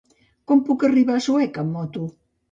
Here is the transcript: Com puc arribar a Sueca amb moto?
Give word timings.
Com 0.51 0.61
puc 0.69 0.85
arribar 0.87 1.17
a 1.17 1.21
Sueca 1.25 1.61
amb 1.65 1.77
moto? 1.81 2.07